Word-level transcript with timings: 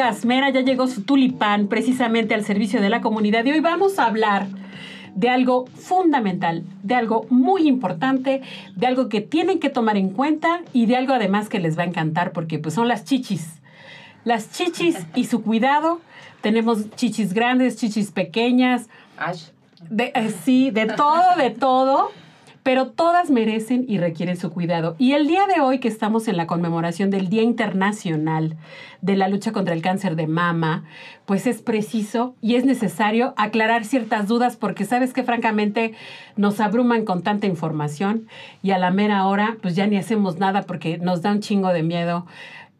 Banda 0.00 0.10
orgasmera, 0.10 0.50
ya 0.50 0.60
llegó 0.60 0.86
su 0.86 1.02
tulipán 1.02 1.68
precisamente 1.68 2.34
al 2.34 2.44
servicio 2.44 2.80
de 2.80 2.88
la 2.88 3.00
comunidad 3.00 3.44
y 3.44 3.52
hoy 3.52 3.60
vamos 3.60 3.98
a 3.98 4.06
hablar 4.06 4.46
de 5.14 5.28
algo 5.28 5.66
fundamental, 5.66 6.62
de 6.82 6.94
algo 6.94 7.26
muy 7.30 7.66
importante, 7.66 8.42
de 8.76 8.86
algo 8.86 9.08
que 9.08 9.20
tienen 9.20 9.58
que 9.58 9.68
tomar 9.68 9.96
en 9.96 10.10
cuenta 10.10 10.62
y 10.72 10.86
de 10.86 10.96
algo 10.96 11.14
además 11.14 11.48
que 11.48 11.58
les 11.58 11.76
va 11.76 11.82
a 11.82 11.86
encantar 11.86 12.32
porque 12.32 12.58
pues 12.58 12.74
son 12.74 12.88
las 12.88 13.04
chichis. 13.04 13.60
Las 14.24 14.52
chichis 14.52 15.06
y 15.14 15.24
su 15.24 15.42
cuidado. 15.42 16.00
Tenemos 16.40 16.90
chichis 16.92 17.34
grandes, 17.34 17.76
chichis 17.76 18.12
pequeñas. 18.12 18.88
De, 19.90 20.12
eh, 20.14 20.30
sí, 20.44 20.70
de 20.70 20.86
todo, 20.86 21.36
de 21.36 21.50
todo. 21.50 22.10
Pero 22.62 22.88
todas 22.88 23.30
merecen 23.30 23.84
y 23.88 23.98
requieren 23.98 24.36
su 24.36 24.50
cuidado. 24.50 24.94
Y 24.98 25.12
el 25.12 25.26
día 25.26 25.46
de 25.46 25.60
hoy 25.60 25.78
que 25.78 25.88
estamos 25.88 26.28
en 26.28 26.36
la 26.36 26.46
conmemoración 26.46 27.10
del 27.10 27.28
Día 27.28 27.42
Internacional 27.42 28.56
de 29.00 29.16
la 29.16 29.28
lucha 29.28 29.52
contra 29.52 29.74
el 29.74 29.80
cáncer 29.80 30.14
de 30.14 30.26
mama, 30.26 30.84
pues 31.24 31.46
es 31.46 31.62
preciso 31.62 32.34
y 32.42 32.56
es 32.56 32.64
necesario 32.64 33.32
aclarar 33.36 33.84
ciertas 33.84 34.28
dudas 34.28 34.56
porque 34.56 34.84
sabes 34.84 35.12
que 35.12 35.22
francamente 35.22 35.94
nos 36.36 36.60
abruman 36.60 37.04
con 37.04 37.22
tanta 37.22 37.46
información 37.46 38.28
y 38.62 38.72
a 38.72 38.78
la 38.78 38.90
mera 38.90 39.26
hora 39.26 39.56
pues 39.62 39.74
ya 39.74 39.86
ni 39.86 39.96
hacemos 39.96 40.38
nada 40.38 40.62
porque 40.62 40.98
nos 40.98 41.22
da 41.22 41.32
un 41.32 41.40
chingo 41.40 41.68
de 41.68 41.82
miedo 41.82 42.26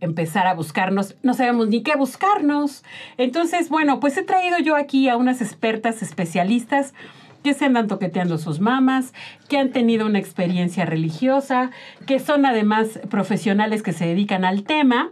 empezar 0.01 0.47
a 0.47 0.55
buscarnos, 0.55 1.17
no 1.23 1.35
sabemos 1.35 1.69
ni 1.69 1.83
qué 1.83 1.95
buscarnos. 1.95 2.85
Entonces, 3.19 3.69
bueno, 3.69 4.01
pues 4.01 4.17
he 4.17 4.23
traído 4.23 4.59
yo 4.59 4.77
aquí 4.77 5.09
a 5.09 5.17
unas 5.17 5.43
expertas 5.43 6.03
especialistas 6.03 6.95
que 7.43 7.55
se 7.55 7.65
andan 7.65 7.89
toqueteando 7.89 8.39
sus 8.39 8.61
mamas, 8.61 9.13
que 9.49 9.59
han 9.59 9.71
tenido 9.71 10.07
una 10.07 10.19
experiencia 10.19 10.85
religiosa, 10.85 11.71
que 12.07 12.19
son 12.19 12.47
además 12.47 13.01
profesionales 13.09 13.83
que 13.83 13.93
se 13.93 14.07
dedican 14.07 14.45
al 14.45 14.65
tema. 14.65 15.11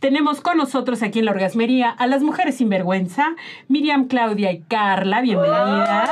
Tenemos 0.00 0.40
con 0.40 0.56
nosotros 0.56 1.02
aquí 1.02 1.18
en 1.18 1.26
la 1.26 1.32
orgasmería 1.32 1.90
a 1.90 2.06
las 2.06 2.22
mujeres 2.22 2.56
sin 2.56 2.68
vergüenza, 2.68 3.34
Miriam, 3.68 4.06
Claudia 4.06 4.52
y 4.52 4.60
Carla, 4.60 5.20
bienvenidas. 5.20 6.10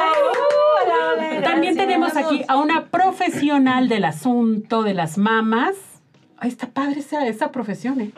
También 1.44 1.76
tenemos 1.76 2.16
aquí 2.16 2.42
a 2.48 2.56
una 2.56 2.86
profesional 2.86 3.88
del 3.88 4.04
asunto 4.04 4.82
de 4.82 4.94
las 4.94 5.18
mamas. 5.18 5.74
Ay, 6.38 6.48
está 6.48 6.66
padre 6.68 7.00
esa, 7.00 7.26
esa 7.26 7.52
profesión, 7.52 8.00
¿eh? 8.00 8.10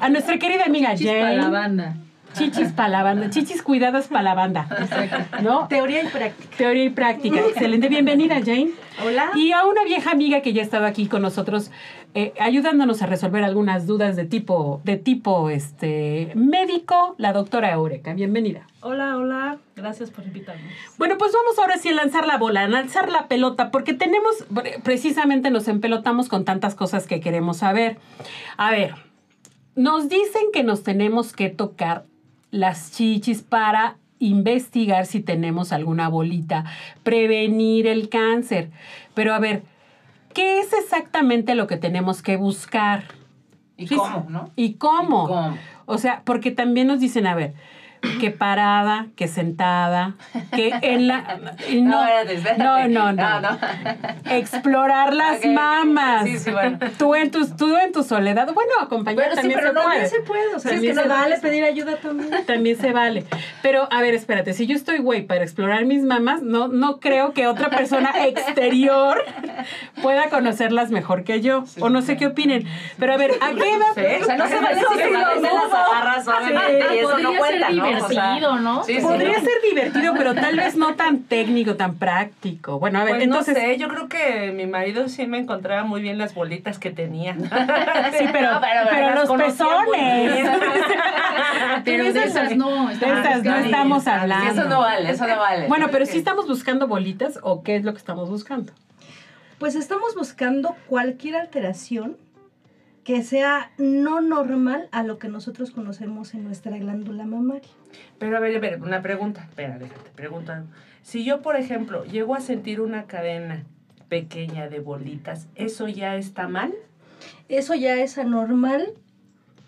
A 0.00 0.08
nuestra 0.08 0.38
querida 0.38 0.64
amiga 0.66 0.94
Jane. 0.96 1.36
La 1.36 1.48
banda. 1.48 1.96
Chichis 2.34 2.72
para 2.72 2.88
la 2.88 3.02
banda, 3.02 3.30
chichis 3.30 3.62
cuidadas 3.62 4.08
para 4.08 4.22
la 4.22 4.34
banda. 4.34 4.68
¿No? 5.42 5.66
Teoría 5.68 6.02
y 6.02 6.06
práctica. 6.06 6.56
Teoría 6.56 6.84
y 6.84 6.90
práctica. 6.90 7.40
Excelente. 7.40 7.88
Bienvenida, 7.88 8.40
Jane. 8.44 8.70
Hola. 9.04 9.30
Y 9.34 9.52
a 9.52 9.64
una 9.64 9.84
vieja 9.84 10.10
amiga 10.10 10.40
que 10.40 10.52
ya 10.52 10.62
ha 10.62 10.64
estado 10.64 10.86
aquí 10.86 11.06
con 11.06 11.22
nosotros, 11.22 11.70
eh, 12.14 12.34
ayudándonos 12.40 13.02
a 13.02 13.06
resolver 13.06 13.44
algunas 13.44 13.86
dudas 13.86 14.16
de 14.16 14.24
tipo, 14.24 14.80
de 14.84 14.96
tipo 14.96 15.50
este, 15.50 16.32
médico, 16.34 17.14
la 17.18 17.32
doctora 17.32 17.72
Eureka. 17.72 18.14
Bienvenida. 18.14 18.66
Hola, 18.80 19.16
hola. 19.16 19.58
Gracias 19.76 20.10
por 20.10 20.24
invitarnos. 20.24 20.72
Bueno, 20.96 21.16
pues 21.18 21.32
vamos 21.32 21.58
ahora 21.58 21.76
sí 21.76 21.88
a 21.88 21.92
lanzar 21.92 22.26
la 22.26 22.38
bola, 22.38 22.62
a 22.62 22.68
lanzar 22.68 23.10
la 23.10 23.28
pelota, 23.28 23.70
porque 23.70 23.94
tenemos, 23.94 24.44
precisamente 24.82 25.50
nos 25.50 25.68
empelotamos 25.68 26.28
con 26.28 26.44
tantas 26.44 26.74
cosas 26.74 27.06
que 27.06 27.20
queremos 27.20 27.58
saber. 27.58 27.98
A 28.56 28.70
ver, 28.70 28.94
nos 29.74 30.08
dicen 30.08 30.42
que 30.52 30.64
nos 30.64 30.82
tenemos 30.82 31.32
que 31.32 31.50
tocar 31.50 32.04
las 32.50 32.92
chichis 32.92 33.42
para 33.42 33.96
investigar 34.18 35.06
si 35.06 35.20
tenemos 35.20 35.72
alguna 35.72 36.08
bolita, 36.08 36.64
prevenir 37.02 37.86
el 37.86 38.08
cáncer. 38.08 38.70
Pero 39.14 39.34
a 39.34 39.38
ver, 39.38 39.62
¿qué 40.34 40.60
es 40.60 40.72
exactamente 40.72 41.54
lo 41.54 41.66
que 41.66 41.76
tenemos 41.76 42.22
que 42.22 42.36
buscar? 42.36 43.04
¿Y 43.76 43.86
Sí, 43.86 43.94
cómo, 43.96 44.26
no? 44.28 44.50
¿Y 44.56 44.74
cómo? 44.74 45.24
¿Y 45.24 45.28
cómo? 45.28 45.58
O 45.86 45.98
sea, 45.98 46.22
porque 46.24 46.50
también 46.50 46.88
nos 46.88 47.00
dicen, 47.00 47.26
a 47.26 47.34
ver, 47.34 47.54
que 48.20 48.30
parada, 48.30 49.06
que 49.16 49.28
sentada, 49.28 50.14
que 50.54 50.72
en 50.82 51.08
la... 51.08 51.38
No, 51.72 51.82
No, 51.90 52.02
espérate, 52.04 52.34
espérate. 52.34 52.62
no, 52.62 52.88
no, 52.88 53.12
no. 53.12 53.40
No, 53.40 53.40
no. 53.52 53.58
Explorar 54.30 55.14
las 55.14 55.44
mamas. 55.44 56.24
Sí, 56.24 56.38
sí, 56.38 56.50
bueno. 56.50 56.78
Tú 56.98 57.14
en 57.14 57.30
tu, 57.30 57.46
tú 57.56 57.76
en 57.76 57.92
tu 57.92 58.02
soledad. 58.02 58.52
Bueno, 58.52 58.72
acompañar 58.80 59.16
Bueno, 59.16 59.30
sí, 59.32 59.36
también 59.36 59.60
pero 59.60 59.68
se 59.70 59.74
no, 59.74 59.82
puede. 59.82 60.00
también 60.00 60.10
se 60.10 60.20
puede. 60.26 60.54
O 60.54 60.58
sea, 60.58 60.70
es 60.70 60.74
También 60.76 60.96
que 60.96 61.02
se 61.02 61.08
vale 61.08 61.38
pedir 61.38 61.64
ayuda 61.64 61.96
también. 61.96 62.46
También 62.46 62.76
se 62.78 62.92
vale. 62.92 63.24
Pero, 63.62 63.88
a 63.90 64.00
ver, 64.00 64.14
espérate, 64.14 64.52
si 64.54 64.66
yo 64.66 64.74
estoy 64.76 64.98
güey 64.98 65.22
para 65.26 65.42
explorar 65.42 65.84
mis 65.84 66.02
mamas, 66.02 66.42
no, 66.42 66.68
no 66.68 67.00
creo 67.00 67.32
que 67.32 67.46
otra 67.46 67.70
persona 67.70 68.12
exterior 68.26 69.24
pueda 70.02 70.28
conocerlas 70.30 70.90
mejor 70.90 71.24
que 71.24 71.40
yo. 71.40 71.64
o 71.80 71.90
no 71.90 72.02
sé 72.02 72.16
qué 72.16 72.26
opinen. 72.26 72.66
Pero 72.98 73.14
a 73.14 73.16
ver, 73.16 73.32
¿a 73.40 73.50
qué 73.52 73.74
edad? 73.74 73.86
Sí, 73.94 74.22
o 74.22 74.24
sea, 74.26 74.36
no 74.36 74.46
se 74.48 74.60
vale 74.60 74.80
Eso 74.80 74.88
si 74.94 75.00
las 75.42 75.72
agarras 75.72 76.26
y 76.94 76.98
eso 76.98 77.18
no 77.18 77.34
cuenta, 77.34 77.66
ser 77.68 77.76
¿no? 77.92 78.04
O 78.04 78.08
sea, 78.08 78.22
divertido, 78.34 78.56
¿no? 78.60 78.84
sí, 78.84 78.94
sí, 78.96 79.00
Podría 79.02 79.38
no. 79.38 79.44
ser 79.44 79.52
divertido, 79.68 80.14
pero 80.16 80.34
tal 80.34 80.56
vez 80.56 80.76
no 80.76 80.94
tan 80.94 81.22
técnico, 81.24 81.76
tan 81.76 81.96
práctico. 81.96 82.78
Bueno, 82.78 83.00
a 83.00 83.04
ver, 83.04 83.14
Pues 83.14 83.24
entonces. 83.24 83.54
no 83.54 83.60
sé, 83.60 83.76
yo 83.78 83.88
creo 83.88 84.08
que 84.08 84.52
mi 84.54 84.66
marido 84.66 85.08
sí 85.08 85.26
me 85.26 85.38
encontraba 85.38 85.84
muy 85.84 86.00
bien 86.02 86.18
las 86.18 86.34
bolitas 86.34 86.78
que 86.78 86.90
tenía. 86.90 87.36
Sí, 88.18 88.24
pero, 88.32 88.52
No, 88.54 88.60
pero- 88.60 89.14
los 89.14 89.30
pezones. 89.30 90.48
Pero 91.84 92.12
de 92.12 92.24
esas 92.24 92.56
no. 92.56 92.88
De 92.88 92.94
esas 92.94 93.42
no 93.44 93.56
estamos 93.56 94.04
Sí, 94.04 94.10
hablando. 94.10 94.50
eso 94.60 94.68
no 94.68 94.80
vale, 94.80 95.10
eso 95.10 95.26
no 95.26 95.36
vale. 95.38 95.66
Bueno, 95.68 95.88
pero 95.90 96.06
sí 96.06 96.18
estamos 96.18 96.46
buscando 96.46 96.86
bolitas 96.88 97.38
o 97.42 97.62
qué 97.62 97.76
es 97.76 97.84
lo 97.84 97.92
que 97.92 97.98
estamos 97.98 98.28
buscando. 98.28 98.72
Pues 99.58 99.74
estamos 99.74 100.14
buscando 100.14 100.76
cualquier 100.88 101.36
alteración 101.36 102.16
que 103.08 103.22
sea 103.22 103.70
no 103.78 104.20
normal 104.20 104.90
a 104.92 105.02
lo 105.02 105.18
que 105.18 105.28
nosotros 105.28 105.70
conocemos 105.70 106.34
en 106.34 106.44
nuestra 106.44 106.76
glándula 106.76 107.24
mamaria. 107.24 107.70
Pero 108.18 108.36
a 108.36 108.40
ver, 108.40 108.54
a 108.54 108.60
ver, 108.60 108.82
una 108.82 109.00
pregunta. 109.00 109.46
Espera, 109.48 109.78
déjate, 109.78 110.10
pregunta. 110.14 110.66
Si 111.02 111.24
yo, 111.24 111.40
por 111.40 111.56
ejemplo, 111.56 112.04
llego 112.04 112.34
a 112.34 112.40
sentir 112.42 112.82
una 112.82 113.04
cadena 113.04 113.64
pequeña 114.10 114.68
de 114.68 114.80
bolitas, 114.80 115.48
¿eso 115.54 115.88
ya 115.88 116.16
está 116.16 116.48
mal? 116.48 116.74
Eso 117.48 117.74
ya 117.74 117.94
es 117.94 118.18
anormal 118.18 118.88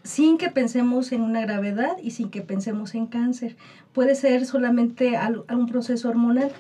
sin 0.03 0.37
que 0.37 0.51
pensemos 0.51 1.11
en 1.11 1.23
una 1.23 1.41
gravedad 1.41 1.97
y 2.03 2.11
sin 2.11 2.29
que 2.29 2.43
pensemos 2.43 2.95
en 2.95 3.07
cáncer. 3.07 3.57
Puede 3.95 4.17
ser 4.17 4.45
solamente 4.45 5.17
algún 5.17 5.67
proceso 5.67 6.11
hormonal. 6.11 6.53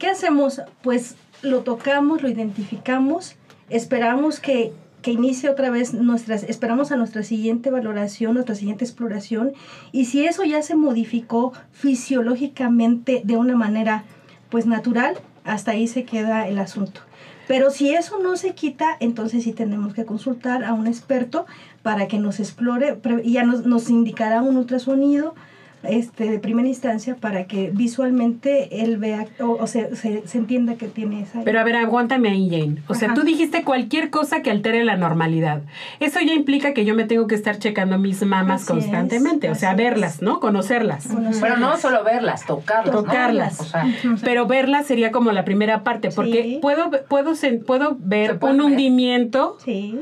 ¿Qué 0.00 0.08
hacemos? 0.08 0.62
Pues 0.82 1.14
lo 1.42 1.60
tocamos, 1.60 2.22
lo 2.22 2.28
identificamos, 2.28 3.36
esperamos 3.70 4.40
que, 4.40 4.72
que 5.02 5.12
inicie 5.12 5.48
otra 5.48 5.70
vez 5.70 5.94
nuestras, 5.94 6.42
esperamos 6.42 6.92
a 6.92 6.96
nuestra 6.96 7.22
siguiente 7.22 7.70
valoración, 7.70 8.34
nuestra 8.34 8.54
siguiente 8.54 8.84
exploración, 8.84 9.52
y 9.92 10.06
si 10.06 10.24
eso 10.24 10.44
ya 10.44 10.62
se 10.62 10.74
modificó 10.74 11.52
fisiológicamente 11.72 13.22
de 13.24 13.36
una 13.36 13.56
manera 13.56 14.04
pues 14.48 14.66
natural, 14.66 15.16
hasta 15.44 15.72
ahí 15.72 15.86
se 15.86 16.04
queda 16.04 16.48
el 16.48 16.58
asunto. 16.58 17.00
Pero 17.46 17.70
si 17.70 17.94
eso 17.94 18.18
no 18.22 18.36
se 18.36 18.54
quita, 18.54 18.96
entonces 19.00 19.44
sí 19.44 19.52
tenemos 19.52 19.94
que 19.94 20.04
consultar 20.04 20.64
a 20.64 20.74
un 20.74 20.86
experto 20.86 21.46
para 21.82 22.06
que 22.06 22.18
nos 22.18 22.40
explore 22.40 22.98
ya 23.24 23.44
nos, 23.44 23.64
nos 23.64 23.88
indicará 23.88 24.42
un 24.42 24.58
ultrasonido 24.58 25.34
este, 25.82 26.30
de 26.30 26.38
primera 26.38 26.66
instancia 26.68 27.14
para 27.16 27.44
que 27.44 27.70
visualmente 27.72 28.82
él 28.84 28.96
vea 28.98 29.26
o, 29.40 29.50
o 29.60 29.66
se, 29.66 29.94
se, 29.96 30.26
se 30.26 30.38
entienda 30.38 30.74
que 30.74 30.88
tiene 30.88 31.22
esa... 31.22 31.42
Pero 31.44 31.60
a 31.60 31.64
ver, 31.64 31.76
aguántame 31.76 32.28
ahí, 32.30 32.48
Jane. 32.50 32.82
O 32.88 32.94
sea, 32.94 33.14
tú 33.14 33.22
dijiste 33.22 33.62
cualquier 33.64 34.10
cosa 34.10 34.42
que 34.42 34.50
altere 34.50 34.84
la 34.84 34.96
normalidad. 34.96 35.62
Eso 36.00 36.20
ya 36.20 36.32
implica 36.34 36.74
que 36.74 36.84
yo 36.84 36.94
me 36.94 37.04
tengo 37.04 37.26
que 37.26 37.34
estar 37.34 37.58
checando 37.58 37.98
mis 37.98 38.22
mamas 38.24 38.62
Así 38.62 38.64
es, 38.64 38.68
constantemente. 38.84 39.50
o 39.50 39.54
sea, 39.54 39.70
es. 39.72 39.76
verlas, 39.76 40.22
¿no? 40.22 40.40
Conocerlas. 40.40 41.06
Conocerlas. 41.06 41.40
Pero 41.40 41.56
no 41.58 41.76
solo 41.76 42.02
verlas, 42.04 42.44
tocarlas. 42.46 42.94
¿no? 42.94 43.02
Tocarlas. 43.02 43.60
O 43.60 43.64
sea, 43.64 43.86
Pero 44.22 44.46
verlas 44.46 44.86
sería 44.86 45.12
como 45.12 45.32
la 45.32 45.44
primera 45.44 45.84
parte, 45.84 46.10
porque 46.10 46.42
Sí. 46.42 46.58
puedo, 46.60 46.90
puedo, 47.08 47.32
puedo 47.66 47.96
ver 48.00 48.38
un 48.42 48.56
ver. 48.56 48.60
hundimiento, 48.62 49.56
Sí, 49.64 49.98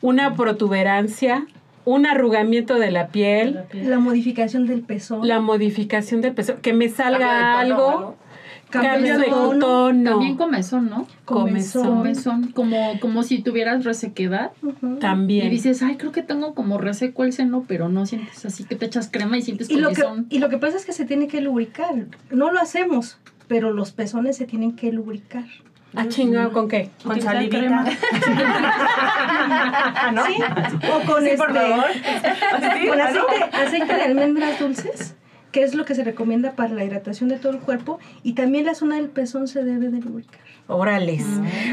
una 0.00 0.34
protuberancia, 0.34 1.46
un 1.84 2.06
arrugamiento 2.06 2.78
de 2.78 2.90
la 2.90 3.08
piel, 3.08 3.64
la 3.72 3.98
modificación 3.98 4.66
del 4.66 4.82
pezón. 4.82 5.26
la 5.26 5.40
modificación 5.40 6.20
del 6.20 6.34
peso, 6.34 6.60
que 6.60 6.72
me 6.72 6.88
salga 6.88 7.58
algo, 7.58 7.88
algo. 7.88 8.16
Cambio 8.70 9.18
de 9.18 9.26
tono. 9.26 10.10
También 10.10 10.36
comezón, 10.36 10.90
¿no? 10.90 11.06
comezón. 11.24 11.86
Comezón, 11.86 12.52
como, 12.52 12.98
como 12.98 13.22
si 13.22 13.40
tuvieras 13.40 13.84
resequedad. 13.84 14.50
También. 15.00 15.46
Y 15.46 15.50
dices, 15.50 15.82
ay, 15.82 15.96
creo 15.96 16.10
que 16.10 16.22
tengo 16.22 16.54
como 16.54 16.78
reseco 16.78 17.22
el 17.22 17.32
seno, 17.32 17.64
pero 17.68 17.88
no 17.88 18.04
sientes 18.06 18.44
así 18.44 18.64
que 18.64 18.74
te 18.74 18.86
echas 18.86 19.08
crema 19.12 19.38
y 19.38 19.42
sientes 19.42 19.70
Y 19.70 19.76
lo, 19.76 19.90
que, 19.90 20.02
comezón. 20.02 20.26
y 20.28 20.38
lo 20.38 20.48
que 20.48 20.58
pasa 20.58 20.76
es 20.76 20.84
que 20.84 20.92
se 20.92 21.04
tiene 21.04 21.28
que 21.28 21.40
lubricar. 21.40 22.06
No 22.30 22.50
lo 22.50 22.58
hacemos, 22.58 23.18
pero 23.46 23.72
los 23.72 23.92
pezones 23.92 24.36
se 24.36 24.46
tienen 24.46 24.74
que 24.74 24.90
lubricar. 24.90 25.44
Ah, 25.96 26.06
chingado, 26.08 26.52
¿con 26.52 26.68
qué? 26.68 26.90
Con 27.04 27.20
salivita. 27.20 27.58
crema. 27.58 27.84
¿No? 30.12 30.24
¿Sí? 30.26 30.36
O 30.92 31.00
con 31.06 31.22
Sí, 31.22 31.30
este, 31.30 31.36
por 31.38 31.54
favor. 31.54 31.84
¿Sí? 31.92 32.88
con 32.88 33.00
¿Ah, 33.00 33.04
aceite, 33.04 33.44
aceite 33.56 33.94
de 33.94 34.02
almendras 34.02 34.58
dulces, 34.58 35.14
que 35.52 35.62
es 35.62 35.74
lo 35.74 35.84
que 35.84 35.94
se 35.94 36.04
recomienda 36.04 36.52
para 36.52 36.74
la 36.74 36.84
hidratación 36.84 37.28
de 37.28 37.36
todo 37.36 37.52
el 37.52 37.58
cuerpo. 37.60 37.98
Y 38.22 38.32
también 38.34 38.66
la 38.66 38.74
zona 38.74 38.96
del 38.96 39.08
pezón 39.08 39.48
se 39.48 39.64
debe 39.64 39.88
de 39.90 40.00
lubricar. 40.00 40.40
Órales. 40.66 41.26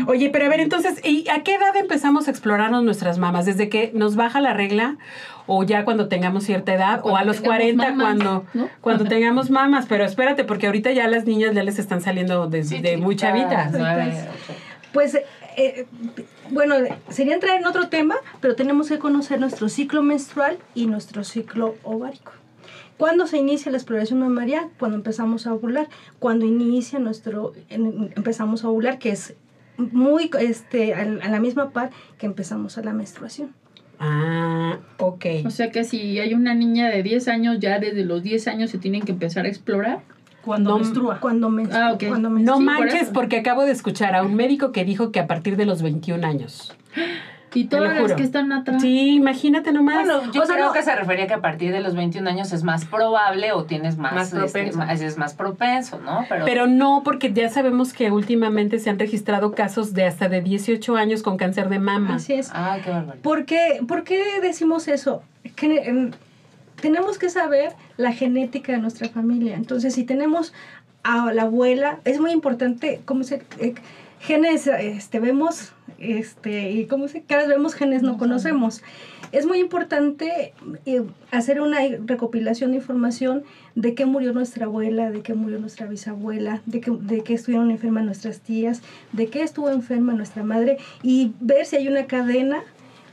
Oye, 0.08 0.30
pero 0.32 0.46
a 0.46 0.50
ver, 0.50 0.60
entonces, 0.60 1.00
¿y 1.06 1.26
a 1.30 1.44
qué 1.44 1.56
edad 1.56 1.76
empezamos 1.78 2.28
a 2.28 2.32
explorarnos 2.32 2.84
nuestras 2.84 3.20
mamas? 3.20 3.46
¿Desde 3.46 3.70
que 3.70 3.92
nos 3.96 4.18
baja 4.18 4.42
la 4.42 4.54
regla? 4.54 4.98
¿O 5.48 5.64
ya 5.64 5.86
cuando 5.86 6.08
tengamos 6.08 6.44
cierta 6.44 6.74
edad? 6.74 7.02
¿O 7.04 7.18
a 7.18 7.24
los 7.24 7.38
tengamos 7.38 7.58
40 7.58 7.92
mamas, 7.92 8.06
cuando, 8.06 8.46
¿no? 8.54 8.70
cuando 8.82 9.06
tengamos 9.06 9.50
mamas? 9.50 9.86
Pero 9.88 10.06
espérate, 10.06 10.44
porque 10.44 10.68
ahorita 10.68 10.92
ya 10.92 11.08
las 11.08 11.26
niñas 11.26 11.54
ya 11.54 11.64
les 11.64 11.80
están 11.80 12.02
saliendo 12.02 12.48
desde 12.48 12.98
muy 12.98 13.16
chavitas. 13.16 13.72
Nueve, 13.72 14.14
ocho. 14.34 14.60
Pues, 14.94 15.16
eh, 15.58 15.86
bueno, 16.50 16.76
sería 17.10 17.34
entrar 17.34 17.60
en 17.60 17.66
otro 17.66 17.90
tema, 17.90 18.16
pero 18.40 18.56
tenemos 18.56 18.90
que 18.90 19.00
conocer 19.00 19.40
nuestro 19.40 19.70
ciclo 19.70 20.02
menstrual 20.04 20.58
y 20.76 20.88
nuestro 20.88 21.24
ciclo 21.24 21.76
ovárico. 21.84 22.34
¿Cuándo 22.98 23.26
se 23.26 23.38
inicia 23.38 23.72
la 23.72 23.80
exploración 23.80 24.20
mamaria? 24.20 24.70
Cuando 24.78 24.96
empezamos 24.96 25.48
a 25.48 25.54
ovular. 25.54 25.88
Cuando 26.20 26.46
inicia 26.46 27.00
nuestro, 27.00 27.54
empezamos 27.70 28.64
a 28.64 28.70
ovular, 28.70 29.00
que 29.00 29.10
es 29.10 29.34
muy, 29.78 30.30
este, 30.40 30.94
a 30.94 31.06
la 31.06 31.40
misma 31.40 31.72
par 31.72 31.90
que 32.20 32.28
empezamos 32.28 32.78
a 32.78 32.84
la 32.84 32.94
menstruación. 32.94 33.56
Ah, 34.04 34.80
ok. 34.98 35.26
O 35.46 35.52
sea 35.52 35.70
que 35.72 35.84
si 35.84 36.20
hay 36.20 36.34
una 36.34 36.56
niña 36.56 36.90
de 36.90 37.04
10 37.04 37.28
años, 37.28 37.58
ya 37.60 37.78
desde 37.78 38.04
los 38.04 38.24
10 38.24 38.48
años 38.48 38.72
se 38.72 38.80
tienen 38.80 39.04
que 39.04 39.12
empezar 39.12 39.46
a 39.46 39.48
explorar. 39.48 40.00
Cuando 40.44 40.72
No, 40.72 40.80
menstrua. 40.80 41.20
Cuando 41.20 41.52
menstrua. 41.52 41.90
Ah, 41.90 41.94
ok. 41.94 42.06
cuando 42.08 42.30
No 42.30 42.36
menstrua. 42.36 42.60
Manches, 42.60 43.10
porque 43.14 43.38
acabo 43.38 43.64
de 43.64 43.72
escuchar 43.72 44.16
a 44.16 44.24
un 44.24 44.34
médico 44.34 44.72
que 44.72 44.86
dijo 44.86 45.12
que 45.12 45.20
a 45.20 45.28
partir 45.28 45.56
de 45.56 45.66
los 45.68 45.84
21 45.84 46.26
años. 46.26 46.76
Y 47.54 47.66
todas 47.66 48.02
las 48.02 48.14
que 48.14 48.24
están 48.24 48.52
atrás. 48.54 48.82
Sí, 48.82 49.16
imagínate 49.16 49.72
nomás. 49.74 50.06
Bueno, 50.06 50.32
yo 50.32 50.44
O 50.44 50.46
sea, 50.46 50.56
creo 50.56 50.68
no- 50.68 50.74
que 50.74 50.84
se 50.84 50.96
refería 50.96 51.28
que 51.28 51.34
a 51.34 51.42
partir 51.42 51.72
de 51.74 51.82
los 51.82 51.96
21 51.96 52.30
años 52.30 52.54
es 52.54 52.64
más 52.64 52.86
probable 52.86 53.52
o 53.52 53.66
tienes 53.66 53.98
más, 53.98 54.14
Más 54.14 54.28
este, 54.34 54.40
propenso. 54.70 54.82
es 55.06 55.18
más 55.18 55.34
propenso, 55.34 56.00
¿no? 56.00 56.26
Pero, 56.30 56.46
Pero 56.46 56.68
no, 56.68 57.02
porque 57.04 57.34
ya 57.34 57.50
sabemos 57.50 57.92
que 57.94 58.10
últimamente 58.12 58.80
se 58.80 58.90
han 58.90 58.98
registrado 59.00 59.52
casos 59.54 59.94
de 59.94 60.06
hasta 60.06 60.30
de 60.30 60.42
18 60.42 60.96
años 60.96 61.24
con 61.24 61.38
cáncer 61.38 61.68
de 61.70 61.80
mama. 61.80 62.16
Así 62.16 62.34
es. 62.34 62.50
Ay, 62.54 62.82
qué 62.84 62.90
barbaridad. 62.90 63.22
¿Por 63.24 63.46
qué, 63.46 63.82
por 63.88 64.04
qué 64.04 64.24
decimos 64.42 64.88
eso? 64.88 65.22
Que, 65.56 65.76
em, 65.90 66.12
tenemos 66.82 67.18
que 67.20 67.30
saber 67.30 67.74
la 67.98 68.12
genética 68.12 68.72
de 68.72 68.80
nuestra 68.80 69.08
familia. 69.10 69.56
Entonces, 69.56 69.94
si 69.94 70.04
tenemos 70.04 70.54
a 71.04 71.34
la 71.34 71.44
abuela, 71.44 72.00
es 72.06 72.20
muy 72.20 72.32
importante, 72.32 73.02
¿cómo 73.06 73.24
se...? 73.24 73.42
eh, 73.60 73.74
genes, 74.20 74.68
este, 74.68 75.20
vemos, 75.20 75.74
este, 75.98 76.72
y 76.72 76.86
cómo 76.86 77.08
se... 77.08 77.24
Cada 77.24 77.42
vez 77.42 77.50
vemos 77.50 77.74
genes 77.74 78.04
no 78.04 78.18
conocemos. 78.18 78.84
Es 79.32 79.46
muy 79.48 79.60
importante 79.60 80.54
eh, 80.86 81.04
hacer 81.32 81.62
una 81.62 81.80
recopilación 82.06 82.72
de 82.72 82.78
información 82.78 83.44
de 83.76 83.96
qué 83.96 84.06
murió 84.06 84.34
nuestra 84.34 84.66
abuela, 84.66 85.10
de 85.10 85.22
qué 85.22 85.34
murió 85.34 85.58
nuestra 85.58 85.88
bisabuela, 85.88 86.62
de 86.66 86.82
qué, 86.82 86.92
de 86.92 87.22
qué 87.24 87.34
estuvieron 87.34 87.72
enfermas 87.72 88.04
nuestras 88.04 88.42
tías, 88.42 88.82
de 89.14 89.28
qué 89.28 89.42
estuvo 89.42 89.70
enferma 89.72 90.14
nuestra 90.14 90.44
madre 90.44 90.78
y 91.02 91.32
ver 91.40 91.66
si 91.66 91.78
hay 91.78 91.88
una 91.88 92.06
cadena 92.06 92.62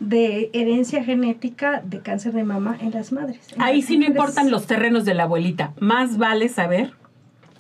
de 0.01 0.51
herencia 0.53 1.03
genética 1.03 1.83
de 1.85 2.01
cáncer 2.01 2.33
de 2.33 2.45
mama 2.45 2.77
en 2.81 2.91
las 2.91 3.13
madres. 3.13 3.39
En 3.55 3.63
Ahí 3.63 3.79
las 3.79 3.87
sí 3.87 3.95
no 3.95 4.01
mujeres. 4.09 4.17
importan 4.17 4.51
los 4.51 4.67
terrenos 4.67 5.05
de 5.05 5.15
la 5.15 5.23
abuelita. 5.23 5.73
Más 5.81 6.19
vale 6.19 6.49
saber 6.49 6.93